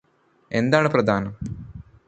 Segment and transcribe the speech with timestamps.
[0.51, 1.33] ഏതാണ് പ്രധാനം?